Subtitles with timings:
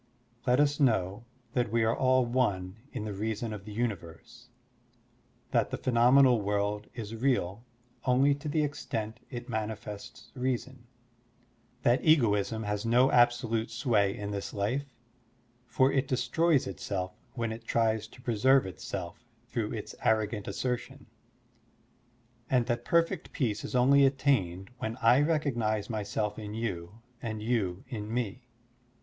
[0.47, 4.47] Let us know that we are all one in the reason of the universe,
[5.51, 7.63] that the phenomenal world is real
[8.05, 10.87] only to the extent it manifests reason,
[11.83, 14.85] that egoism has no absolute sway in this life,
[15.67, 21.05] for it destroys itself when it tries to preserve itself through its arrogant assertion,
[22.49, 27.83] and that perfect peace is only attained when I recognize myself in you and you
[27.87, 28.47] in me.